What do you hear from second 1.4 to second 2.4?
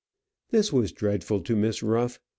to Miss Ruff.